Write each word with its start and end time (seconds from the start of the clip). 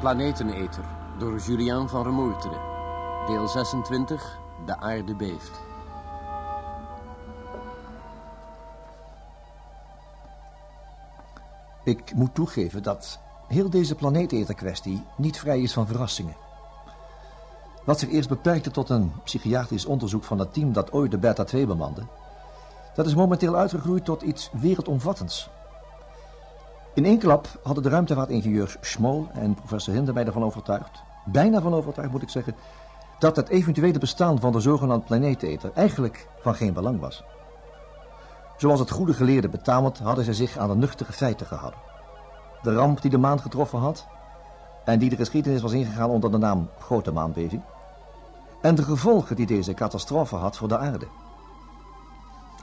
Planeteneter 0.00 0.84
door 1.18 1.38
Julian 1.38 1.88
van 1.88 2.02
Remoerteren. 2.02 2.60
Deel 3.26 3.48
26, 3.48 4.38
De 4.66 4.76
aarde 4.76 5.14
beeft. 5.14 5.60
Ik 11.84 12.14
moet 12.14 12.34
toegeven 12.34 12.82
dat 12.82 13.18
heel 13.48 13.70
deze 13.70 13.94
planeeteter-kwestie 13.94 15.04
niet 15.16 15.38
vrij 15.38 15.60
is 15.60 15.72
van 15.72 15.86
verrassingen. 15.86 16.36
Wat 17.84 17.98
zich 17.98 18.10
eerst 18.10 18.28
beperkte 18.28 18.70
tot 18.70 18.88
een 18.88 19.12
psychiatrisch 19.24 19.86
onderzoek 19.86 20.24
van 20.24 20.38
het 20.38 20.54
team 20.54 20.72
dat 20.72 20.92
ooit 20.92 21.10
de 21.10 21.18
Beta 21.18 21.44
2 21.44 21.66
bemande, 21.66 22.02
dat 22.94 23.06
is 23.06 23.14
momenteel 23.14 23.56
uitgegroeid 23.56 24.04
tot 24.04 24.22
iets 24.22 24.50
wereldomvattends. 24.52 25.50
In 26.98 27.04
één 27.04 27.18
klap 27.18 27.48
hadden 27.62 27.82
de 27.82 27.88
ruimtevaartingenieurs 27.88 28.76
Schmol 28.80 29.28
en 29.32 29.54
professor 29.54 29.94
Hinder 29.94 30.14
mij 30.14 30.26
ervan 30.26 30.44
overtuigd, 30.44 31.02
bijna 31.24 31.60
van 31.60 31.74
overtuigd 31.74 32.10
moet 32.10 32.22
ik 32.22 32.28
zeggen, 32.28 32.54
dat 33.18 33.36
het 33.36 33.48
eventuele 33.48 33.98
bestaan 33.98 34.40
van 34.40 34.52
de 34.52 34.60
zogenaamde 34.60 35.04
planeeteter 35.04 35.70
eigenlijk 35.74 36.28
van 36.40 36.54
geen 36.54 36.72
belang 36.72 37.00
was. 37.00 37.24
Zoals 38.56 38.80
het 38.80 38.90
goede 38.90 39.12
geleerde 39.12 39.48
betamelt, 39.48 39.98
hadden 39.98 40.24
zij 40.24 40.34
zich 40.34 40.56
aan 40.56 40.68
de 40.68 40.74
nuchtere 40.74 41.12
feiten 41.12 41.46
gehouden. 41.46 41.80
De 42.62 42.74
ramp 42.74 43.02
die 43.02 43.10
de 43.10 43.18
maan 43.18 43.40
getroffen 43.40 43.78
had, 43.78 44.06
en 44.84 44.98
die 44.98 45.10
de 45.10 45.16
geschiedenis 45.16 45.62
was 45.62 45.72
ingegaan 45.72 46.10
onder 46.10 46.30
de 46.30 46.38
naam 46.38 46.68
Grote 46.78 47.12
Maanbeving, 47.12 47.62
en 48.60 48.74
de 48.74 48.82
gevolgen 48.82 49.36
die 49.36 49.46
deze 49.46 49.74
catastrofe 49.74 50.36
had 50.36 50.56
voor 50.56 50.68
de 50.68 50.78
aarde. 50.78 51.06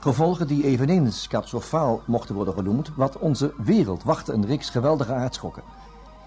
Gevolgen 0.00 0.46
die 0.46 0.64
eveneens 0.64 1.28
catastrofaal 1.28 2.02
mochten 2.06 2.34
worden 2.34 2.54
genoemd, 2.54 2.90
wat 2.96 3.18
onze 3.18 3.54
wereld 3.56 4.02
wachtte 4.02 4.32
een 4.32 4.46
reeks 4.46 4.70
geweldige 4.70 5.12
aardschokken, 5.12 5.62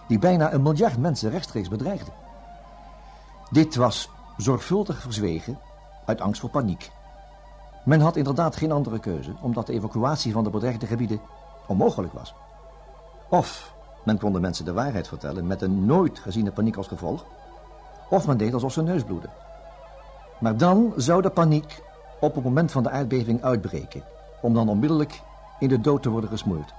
die 0.08 0.20
bijna 0.20 0.54
een 0.54 0.62
miljard 0.62 0.98
mensen 0.98 1.30
rechtstreeks 1.30 1.70
bedreigden. 1.70 2.14
Dit 3.52 3.76
was 3.76 4.10
zorgvuldig 4.38 5.02
verzwegen 5.02 5.60
uit 6.06 6.22
angst 6.22 6.42
voor 6.42 6.50
paniek. 6.50 6.92
Men 7.86 8.02
had 8.02 8.16
inderdaad 8.16 8.56
geen 8.56 8.72
andere 8.72 9.00
keuze, 9.00 9.36
omdat 9.42 9.68
de 9.68 9.74
evacuatie 9.74 10.32
van 10.32 10.44
de 10.44 10.50
bedreigde 10.50 10.86
gebieden 10.86 11.22
onmogelijk 11.68 12.14
was. 12.14 12.34
Of 13.30 13.74
men 14.06 14.18
kon 14.18 14.34
de 14.34 14.40
mensen 14.40 14.66
de 14.66 14.74
waarheid 14.74 15.08
vertellen 15.08 15.48
met 15.48 15.62
een 15.62 15.86
nooit 15.86 16.20
geziene 16.20 16.52
paniek 16.52 16.78
als 16.78 16.88
gevolg, 16.88 17.26
of 18.10 18.28
men 18.28 18.38
deed 18.38 18.54
alsof 18.54 18.72
ze 18.72 18.82
neus 18.82 19.04
bloedde. 19.04 19.30
Maar 20.40 20.58
dan 20.58 20.94
zou 20.96 21.22
de 21.22 21.30
paniek 21.30 21.82
op 22.20 22.36
het 22.36 22.44
moment 22.44 22.72
van 22.72 22.84
de 22.84 22.90
aardbeving 22.90 23.44
uitbreken, 23.44 24.04
om 24.42 24.54
dan 24.54 24.70
onmiddellijk 24.70 25.22
in 25.60 25.68
de 25.68 25.82
dood 25.82 26.04
te 26.04 26.10
worden 26.10 26.30
gesmoord. 26.30 26.74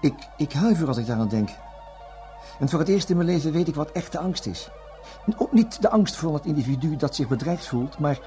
Ik, 0.00 0.28
ik 0.36 0.52
huiver 0.52 0.88
als 0.88 0.96
ik 0.96 1.06
daaraan 1.06 1.28
denk. 1.28 1.50
En 2.58 2.68
voor 2.68 2.78
het 2.78 2.88
eerst 2.88 3.10
in 3.10 3.16
mijn 3.16 3.28
leven 3.28 3.52
weet 3.52 3.68
ik 3.68 3.74
wat 3.74 3.92
echte 3.92 4.18
angst 4.18 4.46
is. 4.46 4.70
Ook 5.36 5.52
niet 5.52 5.82
de 5.82 5.90
angst 5.90 6.16
voor 6.16 6.34
het 6.34 6.44
individu 6.44 6.96
dat 6.96 7.14
zich 7.14 7.28
bedreigd 7.28 7.66
voelt, 7.66 7.98
maar 7.98 8.20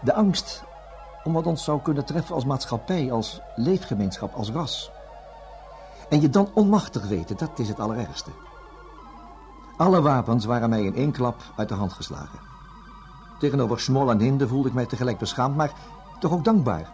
de 0.00 0.14
angst 0.14 0.64
om 1.24 1.32
wat 1.32 1.46
ons 1.46 1.64
zou 1.64 1.82
kunnen 1.82 2.04
treffen 2.04 2.34
als 2.34 2.44
maatschappij, 2.44 3.12
als 3.12 3.40
leefgemeenschap, 3.54 4.34
als 4.34 4.50
ras. 4.50 4.90
En 6.08 6.20
je 6.20 6.30
dan 6.30 6.50
onmachtig 6.54 7.06
weten, 7.06 7.36
dat 7.36 7.58
is 7.58 7.68
het 7.68 7.80
allerergste. 7.80 8.30
Alle 9.76 10.02
wapens 10.02 10.44
waren 10.44 10.68
mij 10.68 10.82
in 10.82 10.94
één 10.94 11.12
klap 11.12 11.42
uit 11.56 11.68
de 11.68 11.74
hand 11.74 11.92
geslagen. 11.92 12.38
Tegenover 13.38 13.80
Smol 13.80 14.10
en 14.10 14.20
Hinde 14.20 14.48
voelde 14.48 14.68
ik 14.68 14.74
mij 14.74 14.86
tegelijk 14.86 15.18
beschaamd, 15.18 15.56
maar 15.56 15.72
toch 16.20 16.32
ook 16.32 16.44
dankbaar. 16.44 16.90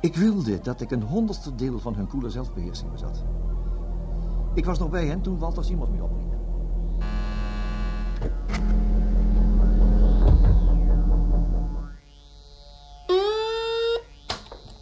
Ik 0.00 0.16
wilde 0.16 0.60
dat 0.60 0.80
ik 0.80 0.90
een 0.90 1.02
honderdste 1.02 1.54
deel 1.54 1.78
van 1.78 1.94
hun 1.94 2.06
koele 2.06 2.30
zelfbeheersing 2.30 2.90
bezat. 2.90 3.24
Ik 4.54 4.64
was 4.64 4.78
nog 4.78 4.90
bij 4.90 5.06
hen 5.06 5.20
toen 5.20 5.38
Walter 5.38 5.64
Simons 5.64 5.90
me 5.90 6.02
opriep. 6.02 6.26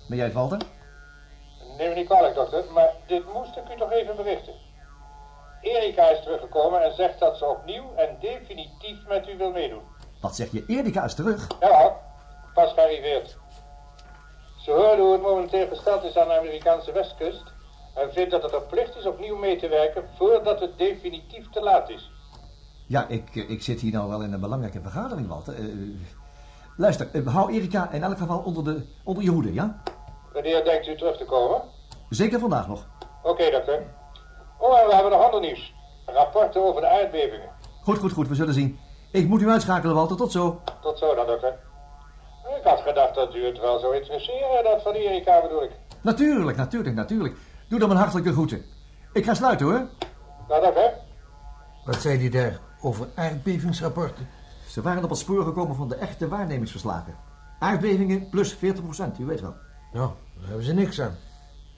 Ben 0.08 0.16
jij 0.16 0.26
het, 0.26 0.34
Walter? 0.34 0.58
Neem 1.78 1.88
me 1.88 1.94
niet 1.94 2.06
kwalijk, 2.06 2.34
dokter, 2.34 2.64
maar 2.74 2.90
dit 3.06 3.32
moest 3.32 3.56
ik 3.56 3.74
u 3.74 3.78
toch 3.78 3.92
even 3.92 4.16
berichten. 4.16 4.54
Erika 5.60 6.08
is 6.08 6.22
teruggekomen 6.22 6.82
en 6.82 6.94
zegt 6.94 7.18
dat 7.18 7.36
ze 7.36 7.44
opnieuw 7.44 7.94
en 7.94 8.16
definitief 8.20 9.06
met 9.08 9.28
u 9.28 9.36
wil 9.36 9.50
meedoen. 9.50 9.82
Wat 10.20 10.36
zeg 10.36 10.50
je? 10.52 10.64
Erika 10.66 11.04
is 11.04 11.14
terug? 11.14 11.46
Ja, 11.60 11.96
pas 12.54 12.72
gearriveerd. 12.72 13.36
Ze 14.56 14.70
hoorde 14.70 15.02
hoe 15.02 15.12
het 15.12 15.22
momenteel 15.22 15.68
gesteld 15.68 16.02
is 16.02 16.16
aan 16.16 16.28
de 16.28 16.38
Amerikaanse 16.38 16.92
westkust 16.92 17.42
en 17.94 18.12
vindt 18.12 18.30
dat 18.30 18.42
het 18.42 18.52
een 18.52 18.66
plicht 18.66 18.96
is 18.96 19.06
opnieuw 19.06 19.36
mee 19.36 19.56
te 19.56 19.68
werken 19.68 20.04
voordat 20.16 20.60
het 20.60 20.78
definitief 20.78 21.50
te 21.50 21.60
laat 21.60 21.90
is. 21.90 22.10
Ja, 22.86 23.06
ik, 23.08 23.34
ik 23.34 23.62
zit 23.62 23.80
hier 23.80 23.92
nou 23.92 24.08
wel 24.08 24.22
in 24.22 24.32
een 24.32 24.40
belangrijke 24.40 24.80
vergadering, 24.80 25.28
Walter. 25.28 25.58
Uh, 25.58 25.96
luister, 26.76 27.08
uh, 27.12 27.26
hou 27.26 27.52
Erika 27.52 27.90
in 27.90 28.02
elk 28.02 28.18
geval 28.18 28.38
onder, 28.38 28.64
de, 28.64 28.86
onder 29.04 29.22
je 29.22 29.30
hoede, 29.30 29.52
ja? 29.52 29.82
Wanneer 30.32 30.64
denkt 30.64 30.86
u 30.86 30.96
terug 30.96 31.16
te 31.16 31.24
komen? 31.24 31.62
Zeker 32.08 32.38
vandaag 32.38 32.68
nog. 32.68 32.86
Oké, 33.22 33.30
okay, 33.30 33.50
dokter. 33.50 33.82
Oh, 34.58 34.80
en 34.80 34.86
we 34.86 34.94
hebben 34.94 35.12
nog 35.12 35.24
ander 35.24 35.40
nieuws. 35.40 35.74
Rapporten 36.06 36.64
over 36.64 36.80
de 36.80 36.88
aardbevingen. 36.88 37.48
Goed, 37.82 37.98
goed, 37.98 38.12
goed. 38.12 38.28
We 38.28 38.34
zullen 38.34 38.54
zien. 38.54 38.78
Ik 39.10 39.28
moet 39.28 39.42
u 39.42 39.48
uitschakelen, 39.48 39.94
Walter. 39.94 40.16
Tot 40.16 40.32
zo. 40.32 40.60
Tot 40.82 40.98
zo 40.98 41.14
dan, 41.14 41.26
dokter. 41.26 41.54
Ik 42.58 42.64
had 42.64 42.80
gedacht 42.80 43.14
dat 43.14 43.34
u 43.34 43.44
het 43.44 43.60
wel 43.60 43.78
zou 43.78 43.96
interesseren, 43.96 44.64
dat 44.64 44.82
van 44.82 44.92
Erika 44.92 45.42
bedoel 45.42 45.62
ik. 45.62 45.70
Natuurlijk, 46.00 46.56
natuurlijk, 46.56 46.96
natuurlijk. 46.96 47.36
Doe 47.68 47.78
dan 47.78 47.88
mijn 47.88 48.00
hartelijke 48.00 48.32
groeten. 48.32 48.64
Ik 49.12 49.24
ga 49.24 49.34
sluiten, 49.34 49.66
hoor. 49.66 49.86
Nou, 50.48 50.62
dokter. 50.62 50.92
Wat 51.84 52.00
zei 52.00 52.18
die 52.18 52.30
daar 52.30 52.58
over 52.80 53.08
aardbevingsrapporten? 53.14 54.28
Ze 54.68 54.82
waren 54.82 55.04
op 55.04 55.10
het 55.10 55.18
spoor 55.18 55.44
gekomen 55.44 55.76
van 55.76 55.88
de 55.88 55.94
echte 55.94 56.28
waarnemingsverslagen. 56.28 57.14
Aardbevingen 57.58 58.28
plus 58.28 58.54
40 58.54 58.82
procent, 58.82 59.18
u 59.18 59.24
weet 59.24 59.40
wel. 59.40 59.54
Nou, 59.92 60.10
daar 60.34 60.46
hebben 60.46 60.64
ze 60.64 60.72
niks 60.72 61.00
aan. 61.00 61.16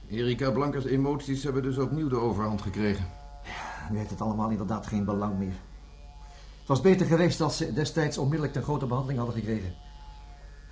Erika 0.08 0.50
Blanca's 0.50 0.84
emoties 0.84 1.44
hebben 1.44 1.62
dus 1.62 1.78
opnieuw 1.78 2.08
de 2.08 2.16
overhand 2.16 2.62
gekregen. 2.62 3.04
Ja, 3.42 3.90
nu 3.90 3.98
heeft 3.98 4.10
het 4.10 4.20
allemaal 4.20 4.50
inderdaad 4.50 4.86
geen 4.86 5.04
belang 5.04 5.38
meer. 5.38 5.54
Het 6.68 6.76
was 6.76 6.92
beter 6.92 7.06
geweest 7.06 7.40
als 7.40 7.56
ze 7.56 7.72
destijds 7.72 8.18
onmiddellijk 8.18 8.52
ten 8.52 8.62
grote 8.62 8.86
behandeling 8.86 9.18
hadden 9.18 9.38
gekregen. 9.38 9.74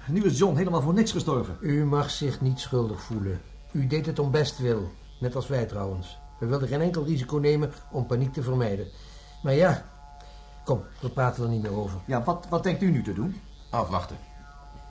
Nu 0.06 0.24
is 0.24 0.38
John 0.38 0.56
helemaal 0.56 0.80
voor 0.80 0.94
niks 0.94 1.12
gestorven. 1.12 1.56
U 1.60 1.84
mag 1.84 2.10
zich 2.10 2.40
niet 2.40 2.60
schuldig 2.60 3.02
voelen. 3.02 3.40
U 3.72 3.86
deed 3.86 4.06
het 4.06 4.18
om 4.18 4.30
bestwil. 4.30 4.90
Net 5.20 5.36
als 5.36 5.46
wij 5.46 5.66
trouwens. 5.66 6.18
We 6.38 6.46
wilden 6.46 6.68
geen 6.68 6.80
enkel 6.80 7.04
risico 7.04 7.36
nemen 7.36 7.72
om 7.90 8.06
paniek 8.06 8.32
te 8.32 8.42
vermijden. 8.42 8.86
Maar 9.42 9.54
ja, 9.54 9.84
kom, 10.64 10.82
we 11.00 11.10
praten 11.10 11.42
er 11.42 11.50
niet 11.50 11.62
meer 11.62 11.76
over. 11.76 12.00
Ja, 12.06 12.22
wat, 12.22 12.46
wat 12.48 12.62
denkt 12.62 12.82
u 12.82 12.90
nu 12.90 13.02
te 13.02 13.12
doen? 13.12 13.40
Afwachten. 13.70 14.16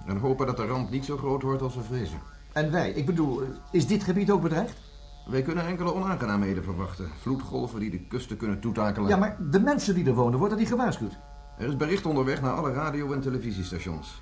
En 0.06 0.18
hopen 0.18 0.46
dat 0.46 0.58
de 0.58 0.66
ramp 0.66 0.90
niet 0.90 1.06
zo 1.06 1.18
groot 1.18 1.42
wordt 1.42 1.62
als 1.62 1.76
we 1.76 1.82
vrezen. 1.82 2.20
En 2.54 2.72
wij, 2.72 2.92
ik 2.92 3.06
bedoel, 3.06 3.42
is 3.72 3.88
dit 3.88 4.04
gebied 4.04 4.32
ook 4.32 4.42
bedreigd? 4.42 4.78
Wij 5.26 5.42
kunnen 5.42 5.68
enkele 5.68 5.94
onaangenaamheden 5.94 6.64
verwachten. 6.64 7.10
Vloedgolven 7.22 7.80
die 7.80 7.90
de 7.90 8.00
kusten 8.00 8.38
kunnen 8.38 8.60
toetakelen. 8.60 9.10
Ja, 9.10 9.18
maar 9.18 9.38
de 9.52 9.60
mensen 9.60 9.96
die 9.96 10.06
er 10.06 10.14
wonen, 10.14 10.40
worden 10.40 10.58
die 10.58 10.68
gewaarschuwd? 10.68 11.18
Er 11.58 11.68
is 11.68 11.76
bericht 11.76 12.06
onderweg 12.06 12.42
naar 12.42 12.54
alle 12.54 12.74
radio- 12.74 13.14
en 13.14 13.22
televisiestations. 13.22 14.22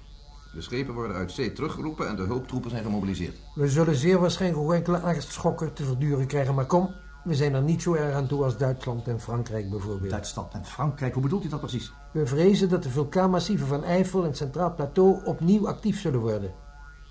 De 0.54 0.62
schepen 0.62 0.94
worden 0.94 1.16
uit 1.16 1.32
zee 1.32 1.54
teruggeroepen 1.54 2.08
en 2.08 2.16
de 2.16 2.22
hulptroepen 2.22 2.70
zijn 2.70 2.84
gemobiliseerd. 2.84 3.38
We 3.56 3.70
zullen 3.70 3.96
zeer 3.96 4.20
waarschijnlijk 4.20 4.64
ook 4.64 4.74
enkele 4.74 5.02
aardschokken 5.02 5.74
te 5.74 5.84
verduren 5.84 6.28
krijgen, 6.28 6.56
maar 6.56 6.66
kom, 6.66 6.90
we 7.24 7.36
zijn 7.36 7.54
er 7.54 7.62
niet 7.62 7.82
zo 7.82 7.94
erg 7.94 8.16
aan 8.16 8.28
toe 8.28 8.44
als 8.44 8.58
Duitsland 8.58 9.08
en 9.08 9.20
Frankrijk 9.20 9.70
bijvoorbeeld. 9.70 10.12
Duitsland 10.12 10.54
en 10.54 10.66
Frankrijk, 10.66 11.14
hoe 11.14 11.24
bedoelt 11.24 11.46
u 11.46 11.50
dat 11.50 11.60
precies? 11.60 11.94
We 12.12 12.26
vrezen 12.26 12.70
dat 12.70 12.84
de 12.84 12.90
vulkaanmassieven 12.90 13.68
van 13.68 13.84
Eifel 13.84 14.22
en 14.22 14.28
het 14.28 14.38
Centraal 14.38 14.76
Plateau 14.76 15.26
opnieuw 15.26 15.68
actief 15.68 16.00
zullen 16.00 16.20
worden. 16.20 16.52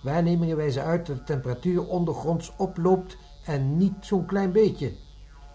Waarnemingen 0.03 0.57
wijzen 0.57 0.83
uit 0.83 1.07
dat 1.07 1.17
de 1.17 1.23
temperatuur 1.23 1.87
ondergronds 1.87 2.53
oploopt 2.57 3.17
en 3.45 3.77
niet 3.77 3.95
zo'n 4.01 4.27
klein 4.27 4.53
beetje. 4.53 4.93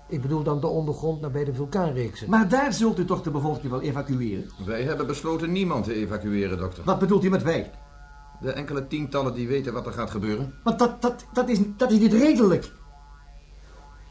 Ik 0.08 0.22
bedoel 0.22 0.44
dan 0.44 0.60
de 0.60 0.68
ondergrond 0.68 1.22
nabij 1.22 1.44
de 1.44 1.54
vulkaanreeksen. 1.54 2.30
Maar 2.30 2.50
daar 2.50 2.74
zult 2.74 3.00
u 3.00 3.06
toch 3.06 3.22
de 3.22 3.32
bevolking 3.32 3.72
wel 3.72 3.82
evacueren? 3.82 4.50
Wij 4.66 4.84
hebben 4.84 5.08
besloten 5.08 5.52
niemand 5.52 5.84
te 5.84 5.94
evacueren, 5.94 6.58
dokter. 6.58 6.84
Wat 6.84 7.00
bedoelt 7.00 7.24
u 7.24 7.30
met 7.30 7.44
wij? 7.44 7.72
De 8.42 8.52
enkele 8.52 8.88
tientallen 8.88 9.34
die 9.34 9.48
weten 9.48 9.74
wat 9.74 9.86
er 9.86 9.92
gaat 9.92 10.10
gebeuren. 10.10 10.54
Maar 10.64 10.78
dat, 10.78 11.02
dat, 11.02 11.26
dat, 11.34 11.50
is, 11.50 11.60
dat 11.78 11.92
is 11.92 12.00
niet 12.00 12.14
redelijk. 12.14 12.72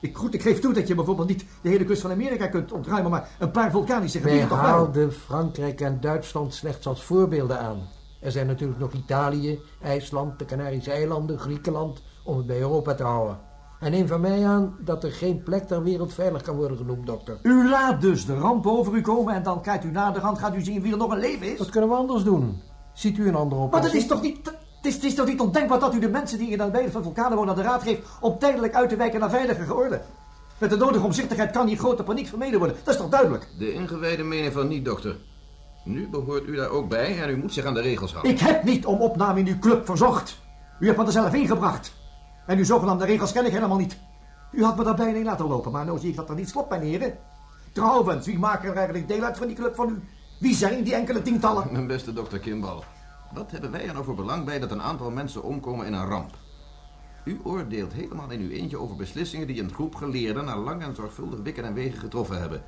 Ik, 0.00 0.16
goed, 0.16 0.34
ik 0.34 0.42
geef 0.42 0.60
toe 0.60 0.72
dat 0.72 0.88
je 0.88 0.94
bijvoorbeeld 0.94 1.28
niet 1.28 1.44
de 1.62 1.68
hele 1.68 1.84
kust 1.84 2.02
van 2.02 2.10
Amerika 2.10 2.46
kunt 2.46 2.72
ontruimen, 2.72 3.10
maar 3.10 3.28
een 3.38 3.50
paar 3.50 3.70
vulkanische 3.70 4.18
gebieden 4.18 4.48
Wij 4.48 4.56
toch 4.56 4.66
wel. 4.66 4.70
haalden 4.70 5.12
Frankrijk 5.12 5.80
en 5.80 6.00
Duitsland 6.00 6.54
slechts 6.54 6.86
als 6.86 7.02
voorbeelden 7.04 7.60
aan. 7.60 7.78
Er 8.20 8.32
zijn 8.32 8.46
natuurlijk 8.46 8.78
nog 8.78 8.92
Italië, 8.92 9.60
IJsland, 9.82 10.38
de 10.38 10.44
Canarische 10.44 10.90
eilanden, 10.90 11.38
Griekenland, 11.38 12.02
om 12.24 12.36
het 12.36 12.46
bij 12.46 12.60
Europa 12.60 12.94
te 12.94 13.02
houden. 13.02 13.38
En 13.80 13.90
neem 13.90 14.06
van 14.06 14.20
mij 14.20 14.46
aan 14.46 14.76
dat 14.80 15.04
er 15.04 15.12
geen 15.12 15.42
plek 15.42 15.66
ter 15.66 15.82
wereld 15.82 16.14
veilig 16.14 16.42
kan 16.42 16.56
worden 16.56 16.76
genoemd, 16.76 17.06
dokter. 17.06 17.38
U 17.42 17.68
laat 17.68 18.00
dus 18.00 18.26
de 18.26 18.34
ramp 18.34 18.66
over 18.66 18.94
u 18.94 19.00
komen 19.00 19.34
en 19.34 19.42
dan 19.42 19.62
kijkt 19.62 19.84
u 19.84 19.90
naderhand, 19.90 20.38
gaat 20.38 20.54
u 20.54 20.62
zien 20.62 20.82
wie 20.82 20.92
er 20.92 20.98
nog 20.98 21.10
een 21.10 21.18
leven 21.18 21.52
is. 21.52 21.58
Wat 21.58 21.70
kunnen 21.70 21.90
we 21.90 21.96
anders 21.96 22.24
doen? 22.24 22.62
Ziet 22.94 23.18
u 23.18 23.28
een 23.28 23.34
andere 23.34 23.60
Maar 23.60 23.66
oplossing? 23.66 23.92
dat 23.92 24.02
is 24.02 24.08
toch 24.08 24.22
niet... 24.22 24.54
Het 24.76 24.86
is, 24.86 24.94
het 24.94 25.04
is 25.04 25.14
toch 25.14 25.26
niet 25.26 25.40
ondenkbaar 25.40 25.78
dat 25.78 25.94
u 25.94 25.98
de 25.98 26.08
mensen 26.08 26.38
die 26.38 26.48
in 26.48 26.58
de 26.58 26.70
beden 26.70 26.92
van 26.92 27.02
vulkanen 27.02 27.36
wonen 27.36 27.50
aan 27.50 27.60
de 27.60 27.66
raad 27.66 27.82
geeft 27.82 28.00
om 28.20 28.38
tijdelijk 28.38 28.74
uit 28.74 28.88
te 28.88 28.96
wijken 28.96 29.20
naar 29.20 29.30
veilige 29.30 29.74
orde? 29.74 30.00
Met 30.58 30.70
de 30.70 30.76
nodige 30.76 31.04
omzichtigheid 31.04 31.50
kan 31.50 31.66
hier 31.66 31.76
grote 31.76 32.02
paniek 32.02 32.26
vermeden 32.26 32.58
worden. 32.58 32.76
Dat 32.84 32.94
is 32.94 33.00
toch 33.00 33.10
duidelijk? 33.10 33.48
De 33.58 33.72
ingewijden 33.72 34.28
menen 34.28 34.52
van 34.52 34.68
niet, 34.68 34.84
dokter. 34.84 35.16
Nu 35.84 36.08
behoort 36.08 36.46
u 36.46 36.56
daar 36.56 36.68
ook 36.68 36.88
bij 36.88 37.22
en 37.22 37.30
u 37.30 37.36
moet 37.36 37.52
zich 37.52 37.64
aan 37.64 37.74
de 37.74 37.80
regels 37.80 38.12
houden. 38.12 38.32
Ik 38.32 38.38
heb 38.40 38.62
niet 38.62 38.86
om 38.86 39.00
opname 39.00 39.40
in 39.40 39.46
uw 39.46 39.58
club 39.58 39.86
verzocht. 39.86 40.38
U 40.80 40.86
hebt 40.86 40.98
me 40.98 41.04
er 41.04 41.12
zelf 41.12 41.34
ingebracht. 41.34 41.95
En 42.46 42.58
uw 42.58 42.64
zogenaamde 42.64 43.04
regels 43.04 43.32
ken 43.32 43.46
ik 43.46 43.52
helemaal 43.52 43.76
niet. 43.76 43.98
U 44.52 44.64
had 44.64 44.76
me 44.76 44.84
daarbij 44.84 45.12
in 45.12 45.24
laten 45.24 45.46
lopen, 45.46 45.72
maar 45.72 45.84
nu 45.84 45.98
zie 45.98 46.10
ik 46.10 46.16
dat 46.16 46.28
er 46.28 46.34
niets 46.34 46.52
klopt, 46.52 46.68
mijn 46.68 46.82
heren. 46.82 47.18
Trouwens, 47.72 48.26
wie 48.26 48.38
maken 48.38 48.68
er 48.68 48.76
eigenlijk 48.76 49.08
deel 49.08 49.22
uit 49.22 49.36
van 49.36 49.46
die 49.46 49.56
club 49.56 49.74
van 49.74 49.88
u? 49.88 50.02
Wie 50.40 50.54
zijn 50.54 50.84
die 50.84 50.94
enkele 50.94 51.22
tientallen? 51.22 51.68
Mijn 51.72 51.86
beste 51.86 52.12
dokter 52.12 52.38
Kimball. 52.38 52.82
Wat 53.32 53.50
hebben 53.50 53.70
wij 53.70 53.86
er 53.86 53.92
nou 53.92 54.04
voor 54.04 54.14
belang 54.14 54.44
bij 54.44 54.58
dat 54.58 54.70
een 54.70 54.82
aantal 54.82 55.10
mensen 55.10 55.42
omkomen 55.42 55.86
in 55.86 55.92
een 55.92 56.06
ramp? 56.06 56.30
U 57.24 57.40
oordeelt 57.44 57.92
helemaal 57.92 58.30
in 58.30 58.40
uw 58.40 58.50
eentje 58.50 58.78
over 58.78 58.96
beslissingen 58.96 59.46
die 59.46 59.62
een 59.62 59.72
groep 59.72 59.94
geleerden 59.94 60.44
na 60.44 60.56
lang 60.56 60.82
en 60.82 60.94
zorgvuldig 60.94 61.40
wikken 61.42 61.64
en 61.64 61.74
wegen 61.74 61.98
getroffen 61.98 62.40
hebben. 62.40 62.62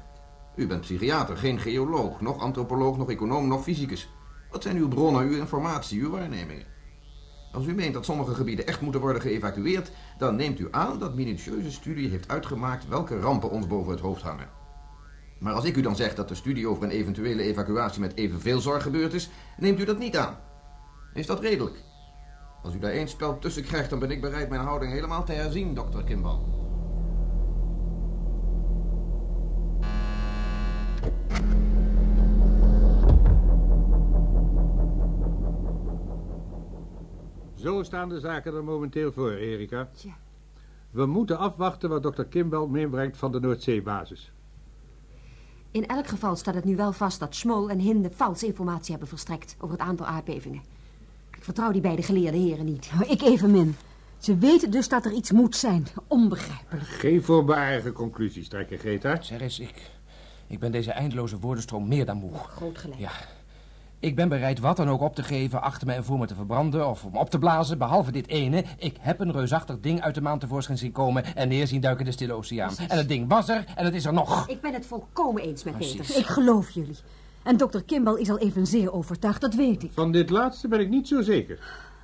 U 0.54 0.66
bent 0.66 0.80
psychiater, 0.80 1.36
geen 1.36 1.58
geoloog, 1.58 2.20
nog 2.20 2.38
antropoloog, 2.38 2.96
nog 2.96 3.10
econoom, 3.10 3.48
nog 3.48 3.62
fysicus. 3.62 4.08
Wat 4.50 4.62
zijn 4.62 4.76
uw 4.76 4.88
bronnen, 4.88 5.22
uw 5.22 5.36
informatie, 5.36 6.00
uw 6.00 6.10
waarnemingen? 6.10 6.66
Als 7.52 7.66
u 7.66 7.74
meent 7.74 7.94
dat 7.94 8.04
sommige 8.04 8.34
gebieden 8.34 8.66
echt 8.66 8.80
moeten 8.80 9.00
worden 9.00 9.22
geëvacueerd, 9.22 9.90
dan 10.18 10.36
neemt 10.36 10.58
u 10.58 10.68
aan 10.70 10.98
dat 10.98 11.14
minutieuze 11.14 11.70
studie 11.70 12.08
heeft 12.08 12.28
uitgemaakt 12.28 12.88
welke 12.88 13.20
rampen 13.20 13.50
ons 13.50 13.66
boven 13.66 13.92
het 13.92 14.00
hoofd 14.00 14.22
hangen. 14.22 14.48
Maar 15.38 15.52
als 15.52 15.64
ik 15.64 15.76
u 15.76 15.80
dan 15.80 15.96
zeg 15.96 16.14
dat 16.14 16.28
de 16.28 16.34
studie 16.34 16.68
over 16.68 16.82
een 16.82 16.90
eventuele 16.90 17.42
evacuatie 17.42 18.00
met 18.00 18.16
evenveel 18.16 18.60
zorg 18.60 18.82
gebeurd 18.82 19.14
is, 19.14 19.30
neemt 19.56 19.80
u 19.80 19.84
dat 19.84 19.98
niet 19.98 20.16
aan. 20.16 20.36
Is 21.14 21.26
dat 21.26 21.40
redelijk? 21.40 21.82
Als 22.62 22.74
u 22.74 22.78
daar 22.78 22.92
één 22.92 23.08
spel 23.08 23.38
tussen 23.38 23.64
krijgt, 23.64 23.90
dan 23.90 23.98
ben 23.98 24.10
ik 24.10 24.20
bereid 24.20 24.48
mijn 24.48 24.60
houding 24.60 24.92
helemaal 24.92 25.24
te 25.24 25.32
herzien, 25.32 25.74
dokter 25.74 26.04
Kimball. 26.04 26.67
Zo 37.68 37.82
staan 37.82 38.08
de 38.08 38.20
zaken 38.20 38.54
er 38.54 38.64
momenteel 38.64 39.12
voor, 39.12 39.32
Erika. 39.32 39.88
Tja. 39.96 40.16
We 40.90 41.06
moeten 41.06 41.38
afwachten 41.38 41.88
wat 41.88 42.02
dokter 42.02 42.24
Kimball 42.24 42.66
meebrengt 42.66 43.16
van 43.16 43.32
de 43.32 43.40
Noordzeebasis. 43.40 44.32
In 45.70 45.86
elk 45.86 46.06
geval 46.06 46.36
staat 46.36 46.54
het 46.54 46.64
nu 46.64 46.76
wel 46.76 46.92
vast 46.92 47.20
dat 47.20 47.34
Smol 47.34 47.70
en 47.70 47.78
Hinde 47.78 48.10
valse 48.10 48.46
informatie 48.46 48.90
hebben 48.90 49.08
verstrekt 49.08 49.56
over 49.58 49.78
het 49.78 49.86
aantal 49.86 50.06
aardbevingen. 50.06 50.62
Ik 51.30 51.44
vertrouw 51.44 51.70
die 51.70 51.80
beide 51.80 52.02
geleerde 52.02 52.38
heren 52.38 52.64
niet. 52.64 52.90
Nou, 52.94 53.10
ik 53.10 53.22
evenmin. 53.22 53.76
Ze 54.18 54.36
weten 54.36 54.70
dus 54.70 54.88
dat 54.88 55.04
er 55.04 55.12
iets 55.12 55.32
moet 55.32 55.56
zijn. 55.56 55.86
Onbegrijpelijk. 56.06 56.86
Geen 56.86 57.22
voorbarige 57.22 57.92
conclusies 57.92 58.48
trekken, 58.48 58.78
Greta. 58.78 59.22
Zeg 59.22 59.40
eens, 59.40 59.58
ik, 59.58 59.90
ik 60.46 60.58
ben 60.58 60.72
deze 60.72 60.92
eindeloze 60.92 61.38
woordenstroom 61.38 61.88
meer 61.88 62.06
dan 62.06 62.16
moe. 62.16 62.34
Groot 62.34 62.78
gelijk. 62.78 63.00
Ja. 63.00 63.12
Ik 64.00 64.16
ben 64.16 64.28
bereid 64.28 64.60
wat 64.60 64.76
dan 64.76 64.88
ook 64.88 65.00
op 65.00 65.14
te 65.14 65.22
geven, 65.22 65.62
achter 65.62 65.86
me 65.86 65.92
en 65.92 66.04
voor 66.04 66.18
me 66.18 66.26
te 66.26 66.34
verbranden 66.34 66.88
of 66.88 67.04
om 67.04 67.16
op 67.16 67.30
te 67.30 67.38
blazen, 67.38 67.78
behalve 67.78 68.12
dit 68.12 68.28
ene. 68.28 68.64
Ik 68.78 68.96
heb 69.00 69.20
een 69.20 69.32
reusachtig 69.32 69.80
ding 69.80 70.00
uit 70.00 70.14
de 70.14 70.20
maan 70.20 70.38
tevoorschijn 70.38 70.78
zien 70.78 70.92
komen 70.92 71.36
en 71.36 71.48
neer 71.48 71.66
zien 71.66 71.80
duiken 71.80 72.04
in 72.04 72.10
de 72.10 72.16
stille 72.16 72.32
oceaan. 72.32 72.72
En 72.88 72.96
het 72.96 73.08
ding 73.08 73.28
was 73.28 73.48
er 73.48 73.64
en 73.76 73.84
het 73.84 73.94
is 73.94 74.04
er 74.04 74.12
nog. 74.12 74.48
Ik 74.48 74.60
ben 74.60 74.72
het 74.72 74.86
volkomen 74.86 75.42
eens 75.42 75.64
met 75.64 75.74
Precies. 75.74 75.96
Peter. 75.96 76.16
Ik 76.16 76.26
geloof 76.26 76.70
jullie. 76.70 76.96
En 77.42 77.56
dokter 77.56 77.84
Kimball 77.84 78.20
is 78.20 78.30
al 78.30 78.38
evenzeer 78.38 78.92
overtuigd, 78.92 79.40
dat 79.40 79.54
weet 79.54 79.82
ik. 79.82 79.90
Van 79.92 80.12
dit 80.12 80.30
laatste 80.30 80.68
ben 80.68 80.80
ik 80.80 80.88
niet 80.88 81.08
zo 81.08 81.22
zeker. 81.22 81.58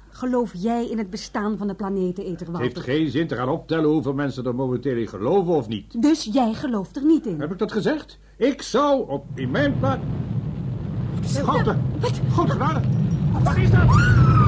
Geloof 0.09 0.53
jij 0.55 0.89
in 0.91 0.99
het 0.99 1.11
bestaan 1.11 1.59
van 1.59 1.67
de 1.67 1.75
planeteneter, 1.75 2.47
Het 2.47 2.59
heeft 2.59 2.81
geen 2.81 3.11
zin 3.11 3.27
te 3.27 3.37
gaan 3.37 3.49
optellen 3.49 3.91
hoeveel 3.91 4.15
mensen 4.15 4.45
er 4.45 4.55
momenteel 4.55 4.97
in 4.97 5.09
geloven 5.09 5.55
of 5.55 5.69
niet. 5.69 6.03
Dus 6.03 6.29
jij 6.33 6.55
gelooft 6.55 6.97
er 6.97 7.05
niet 7.05 7.27
in? 7.27 7.41
Heb 7.41 7.53
ik 7.53 7.59
dat 7.59 7.73
gezegd? 7.73 8.19
Ik 8.37 8.63
zou 8.63 9.09
op 9.09 9.27
in 9.35 9.51
mijn 9.51 9.79
plaats... 9.79 10.03
Grote, 11.33 11.77
grote 12.33 12.53
genade. 12.53 12.81
Wat 13.43 13.57
is 13.57 13.71
dat? 13.71 14.44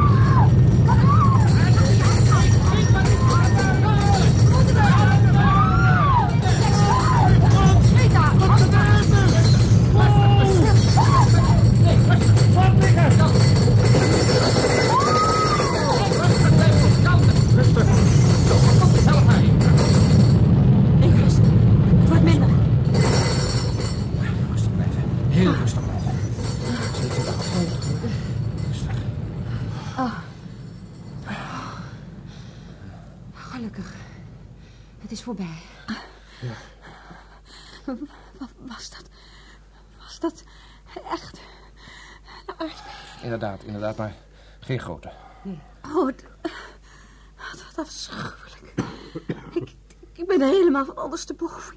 Voorbij. 35.27 35.63
Wa- 37.85 38.49
Was 38.59 38.91
dat... 38.91 39.03
Was 39.99 40.19
dat 40.21 40.45
echt... 41.11 41.41
een 42.47 42.55
aardbeving? 42.59 43.23
Inderdaad, 43.23 43.63
inderdaad, 43.63 43.97
maar 43.97 44.15
geen 44.61 44.81
grote. 44.81 45.13
Oh, 45.95 46.07
het- 46.07 46.25
wat 47.37 47.79
afschuwelijk. 47.87 48.75
Ik, 49.55 49.75
ik 50.13 50.27
ben 50.27 50.41
helemaal 50.43 50.85
van 50.85 50.99
ondersteboven. 50.99 51.77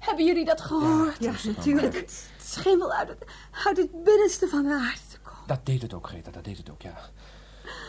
Hebben 0.00 0.24
jullie 0.24 0.44
dat 0.44 0.60
gehoord? 0.60 1.16
Ja, 1.20 1.32
natuurlijk. 1.44 1.94
Het, 1.94 1.94
het 2.36 2.46
scheen 2.48 2.78
wel 2.78 2.92
uit 2.92 3.08
het, 3.08 3.24
uit 3.66 3.76
het 3.76 4.04
binnenste 4.04 4.48
van 4.48 4.62
de 4.62 4.74
aarde 4.74 5.00
te 5.10 5.18
komen. 5.22 5.46
Dat 5.46 5.66
deed 5.66 5.82
het 5.82 5.94
ook, 5.94 6.06
Greta, 6.06 6.30
dat 6.30 6.44
deed 6.44 6.56
het 6.56 6.70
ook, 6.70 6.82
ja. 6.82 6.94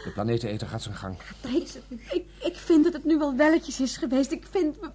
De 0.04 0.10
planeteneter 0.14 0.68
gaat 0.68 0.82
zijn 0.82 0.96
gang. 0.96 1.16
Ik, 1.42 1.70
ik, 2.12 2.26
ik 2.44 2.56
vind 2.56 2.84
dat 2.84 2.94
het 2.94 3.04
nu 3.06 3.18
wel 3.18 3.36
welletjes 3.36 3.80
is 3.82 3.98
geweest. 3.98 4.32
Ik 4.32 4.46
vind... 4.50 4.80
We, 4.80 4.90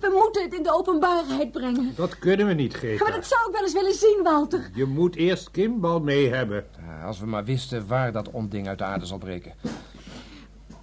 we 0.00 0.10
moeten 0.22 0.42
het 0.42 0.54
in 0.54 0.62
de 0.62 0.72
openbaarheid 0.74 1.52
brengen. 1.52 1.92
Dat 1.96 2.18
kunnen 2.18 2.46
we 2.46 2.52
niet, 2.52 2.72
Maar 2.72 2.80
Greta. 2.80 3.10
dat 3.10 3.26
zou 3.26 3.46
ik 3.48 3.52
wel 3.52 3.62
eens 3.62 3.72
willen 3.72 3.94
zien, 3.94 4.20
Walter. 4.22 4.70
Je 4.74 4.84
moet 4.84 5.16
eerst 5.16 5.50
Kimball 5.50 6.00
mee 6.00 6.28
hebben. 6.34 6.64
Ja, 6.86 7.04
als 7.04 7.18
we 7.20 7.26
maar 7.26 7.44
wisten 7.44 7.86
waar 7.86 8.12
dat 8.12 8.30
onding 8.30 8.68
uit 8.68 8.78
de 8.78 8.84
aarde 8.84 9.06
zal 9.06 9.18
breken. 9.18 9.54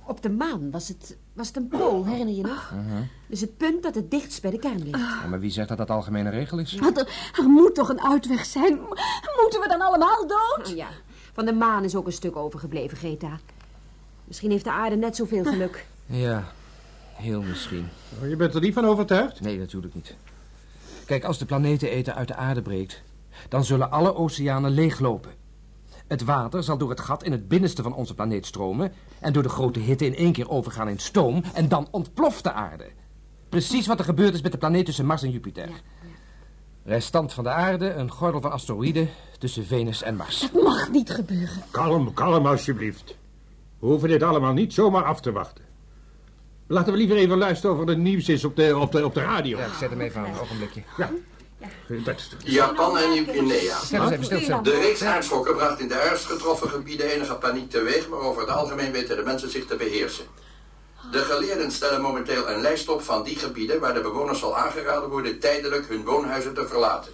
Op 0.08 0.22
de 0.22 0.29
maan 0.29 0.72
was 0.72 0.88
het, 0.88 1.17
was 1.34 1.48
het 1.48 1.55
een 1.55 1.67
pool, 1.67 2.05
herinner 2.05 2.36
je 2.36 2.41
nog? 2.41 2.74
Dus 3.27 3.41
het 3.41 3.58
punt 3.58 3.84
dat 3.84 3.96
het 3.96 4.12
dichtst 4.12 4.41
bij 4.41 4.51
de 4.51 4.60
kern 4.60 4.84
ligt. 4.84 5.00
Ja, 5.00 5.27
maar 5.29 5.39
wie 5.39 5.51
zegt 5.51 5.67
dat 5.67 5.77
dat 5.77 5.89
algemene 5.89 6.29
regel 6.29 6.58
is? 6.60 6.75
Want 6.75 6.98
er, 7.00 7.32
er 7.38 7.44
moet 7.44 7.75
toch 7.75 7.89
een 7.89 8.01
uitweg 8.01 8.46
zijn? 8.46 8.74
Moeten 9.41 9.60
we 9.62 9.65
dan 9.67 9.82
allemaal 9.82 10.27
dood? 10.27 10.70
Oh 10.70 10.75
ja, 10.75 10.88
van 11.34 11.46
de 11.46 11.53
maan 11.53 11.84
is 11.84 11.96
ook 11.96 12.05
een 12.05 12.12
stuk 12.13 12.36
overgebleven, 12.36 12.98
Greta. 12.98 13.39
Misschien 14.25 14.51
heeft 14.51 14.63
de 14.63 14.72
aarde 14.72 14.96
net 14.96 15.15
zoveel 15.15 15.44
geluk. 15.44 15.86
Ja, 16.05 16.51
heel 17.13 17.41
misschien. 17.41 17.88
Oh, 18.22 18.29
Je 18.29 18.36
bent 18.36 18.53
er 18.53 18.62
niet 18.62 18.74
van 18.74 18.86
overtuigd? 18.86 19.41
Nee, 19.41 19.58
natuurlijk 19.58 19.94
niet. 19.94 20.15
Kijk, 21.05 21.24
als 21.24 21.38
de 21.38 21.46
planeteneter 21.46 22.13
uit 22.13 22.27
de 22.27 22.36
aarde 22.36 22.62
breekt, 22.62 23.01
dan 23.50 23.65
zullen 23.65 23.91
alle 23.91 24.15
oceanen 24.15 24.72
leeglopen. 24.72 25.32
Het 26.08 26.24
water 26.24 26.63
zal 26.63 26.77
door 26.77 26.89
het 26.89 27.00
gat 27.00 27.24
in 27.24 27.32
het 27.32 27.48
binnenste 27.48 27.82
van 27.82 27.94
onze 27.94 28.13
planeet 28.13 28.46
stromen 28.46 28.94
en 29.20 29.34
door 29.34 29.44
de 29.44 29.50
grote 29.50 29.79
hitte 29.79 30.05
in 30.05 30.15
één 30.15 30.32
keer 30.32 30.50
overgaan 30.50 30.89
in 30.89 31.00
stoom 31.00 31.44
en 31.53 31.67
dan 31.67 31.88
ontploft 31.91 32.44
de 32.44 32.51
aarde. 32.51 32.86
Precies 33.50 33.88
wat 33.88 34.00
er 34.00 34.05
gebeurd 34.05 34.34
is 34.34 34.41
met 34.41 34.51
de 34.51 34.58
planeet 34.58 34.86
tussen 34.86 35.05
Mars 35.05 35.24
en 35.24 35.32
Jupiter. 35.32 35.70
Restant 36.84 37.34
van 37.34 37.44
de 37.44 37.50
aarde, 37.50 37.94
een 37.94 38.12
gordel 38.12 38.41
van 38.41 38.51
asteroïden 38.51 39.10
tussen 39.39 39.65
Venus 39.65 40.01
en 40.03 40.15
Mars. 40.15 40.41
Het 40.41 40.63
mag 40.63 40.91
niet 40.91 41.10
gebeuren. 41.10 41.63
Kalm, 41.72 42.13
kalm 42.13 42.46
alsjeblieft. 42.46 43.15
We 43.85 43.91
hoeven 43.91 44.09
dit 44.09 44.23
allemaal 44.23 44.53
niet 44.53 44.73
zomaar 44.73 45.03
af 45.03 45.21
te 45.21 45.31
wachten. 45.31 45.63
Laten 46.67 46.91
we 46.93 46.97
liever 46.97 47.17
even 47.17 47.37
luisteren 47.37 47.79
of 47.79 47.89
er 47.89 47.97
nieuws 47.97 48.29
is 48.29 48.43
op 48.45 48.55
de, 48.55 48.77
op 48.77 48.91
de, 48.91 49.05
op 49.05 49.13
de 49.13 49.21
radio. 49.21 49.57
Ja, 49.57 49.65
ik 49.65 49.73
zet 49.79 49.89
hem 49.89 50.01
even 50.01 50.21
aan, 50.21 50.27
een 50.27 50.39
ogenblikje. 50.39 50.83
Ja. 50.97 51.11
Japan 52.43 52.97
en 52.97 53.11
Nieuw-Guinea. 53.11 54.61
De 54.61 54.79
reeks 54.81 55.03
aardschokken 55.03 55.55
bracht 55.55 55.79
in 55.79 55.87
de 55.87 55.93
ergst 55.93 56.25
getroffen 56.25 56.69
gebieden 56.69 57.11
enige 57.11 57.35
paniek 57.35 57.69
teweeg, 57.69 58.09
maar 58.09 58.19
over 58.19 58.41
het 58.41 58.51
algemeen 58.51 58.91
weten 58.91 59.15
de 59.15 59.23
mensen 59.23 59.49
zich 59.49 59.65
te 59.65 59.75
beheersen. 59.75 60.25
De 61.11 61.19
geleerden 61.19 61.71
stellen 61.71 62.01
momenteel 62.01 62.49
een 62.49 62.61
lijst 62.61 62.89
op 62.89 63.01
van 63.01 63.23
die 63.23 63.35
gebieden 63.35 63.79
waar 63.79 63.93
de 63.93 64.01
bewoners 64.01 64.39
zal 64.39 64.57
aangeraden 64.57 65.09
worden 65.09 65.39
tijdelijk 65.39 65.87
hun 65.87 66.03
woonhuizen 66.03 66.53
te 66.53 66.67
verlaten. 66.67 67.11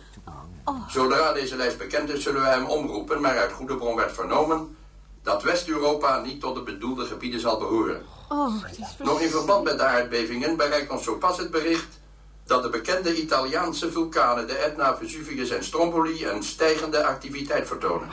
Zodra 0.87 1.33
deze 1.33 1.55
lijst 1.55 1.77
bekend 1.77 2.09
is, 2.09 2.23
zullen 2.23 2.41
wij 2.41 2.53
hem 2.53 2.65
omroepen, 2.65 3.21
maar 3.21 3.37
uit 3.37 3.51
goede 3.51 3.75
bron 3.75 3.95
werd 3.95 4.11
vernomen 4.11 4.75
dat 5.23 5.43
West-Europa 5.43 6.19
niet 6.19 6.41
tot 6.41 6.55
de 6.55 6.61
bedoelde 6.61 7.05
gebieden 7.05 7.39
zal 7.39 7.57
behoren. 7.57 8.05
Oh, 8.29 8.55
is 8.71 8.97
Nog 8.97 9.21
in 9.21 9.29
verband 9.29 9.63
met 9.63 9.77
de 9.77 9.83
aardbevingen 9.83 10.57
bereikt 10.57 10.91
ons 10.91 11.03
zo 11.03 11.15
pas 11.15 11.37
het 11.37 11.51
bericht 11.51 11.99
dat 12.45 12.63
de 12.63 12.69
bekende 12.69 13.21
Italiaanse 13.21 13.91
vulkanen, 13.91 14.47
de 14.47 14.53
Etna, 14.53 14.97
Vesuvius 14.97 15.49
en 15.49 15.63
Stromboli, 15.63 16.25
een 16.27 16.43
stijgende 16.43 17.05
activiteit 17.05 17.67
vertonen. 17.67 18.07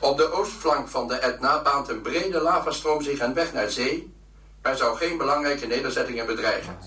Op 0.00 0.16
de 0.16 0.32
oostflank 0.32 0.88
van 0.88 1.08
de 1.08 1.14
Etna 1.14 1.62
baant 1.62 1.88
een 1.88 2.00
brede 2.00 2.40
lavastroom 2.40 3.02
zich 3.02 3.20
een 3.20 3.34
weg 3.34 3.52
naar 3.52 3.70
zee 3.70 4.14
Er 4.62 4.76
zou 4.76 4.96
geen 4.96 5.18
belangrijke 5.18 5.66
nederzettingen 5.66 6.26
bedreigen. 6.26 6.78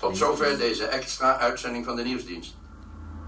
Tot 0.00 0.16
zover 0.16 0.58
deze 0.58 0.84
extra 0.84 1.38
uitzending 1.38 1.84
van 1.84 1.96
de 1.96 2.02
nieuwsdienst. 2.02 2.54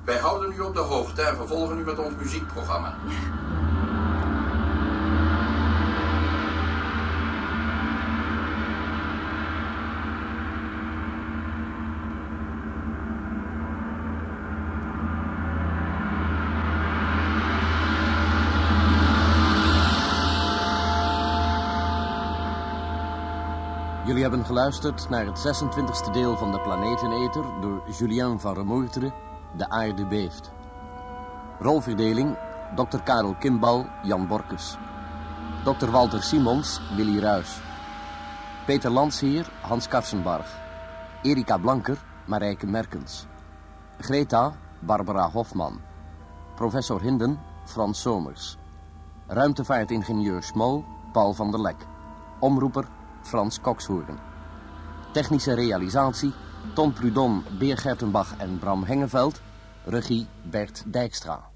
Wij 0.05 0.19
houden 0.19 0.53
u 0.53 0.61
op 0.61 0.75
de 0.75 0.81
hoogte 0.81 1.23
en 1.23 1.37
vervolgen 1.37 1.79
u 1.79 1.85
met 1.85 1.99
ons 1.99 2.15
muziekprogramma. 2.19 2.99
Jullie 24.07 24.23
hebben 24.23 24.45
geluisterd 24.45 25.09
naar 25.09 25.27
het 25.27 25.47
26e 25.47 26.11
deel 26.13 26.37
van 26.37 26.53
de 26.53 26.61
Planeteneter 26.61 27.45
door 27.61 27.83
Julien 27.99 28.41
van 28.41 28.55
Remoerteren, 28.55 29.15
De 29.57 29.69
Aarde 29.69 30.07
Beeft. 30.07 30.53
Rolverdeling, 31.59 32.37
Dr. 32.75 32.99
Karel 33.05 33.35
Kimbal, 33.35 33.87
Jan 34.03 34.27
Borkes. 34.27 34.77
Dr. 35.65 35.91
Walter 35.91 36.23
Simons, 36.23 36.81
Willy 36.97 37.19
Ruys. 37.19 37.61
Peter 38.67 38.91
Landsheer, 38.91 39.51
Hans 39.61 39.89
Karsenbarg. 39.89 40.47
Erika 41.23 41.57
Blanker, 41.57 41.99
Marijke 42.25 42.67
Merkens. 42.67 43.27
Greta, 43.99 44.53
Barbara 44.79 45.31
Hofman. 45.31 45.81
Professor 46.55 47.01
Hinden, 47.01 47.41
Frans 47.65 48.01
Somers. 48.01 48.57
Ruimtevaartingenieur 49.27 50.43
Smol, 50.43 50.85
Paul 51.13 51.33
van 51.33 51.51
der 51.51 51.61
Lek. 51.61 51.87
Omroeper, 52.41 52.85
Frans 53.23 53.61
Kokshoorn. 53.61 54.19
Technische 55.13 55.55
realisatie, 55.55 56.33
Ton 56.75 56.93
Prudon, 56.93 57.45
Beer 57.59 57.77
Gertenbach 57.77 58.35
en 58.39 58.59
Bram 58.59 58.85
Hengeveld. 58.85 59.41
Regie, 59.85 60.27
Bert 60.43 60.83
Dijkstra. 60.87 61.52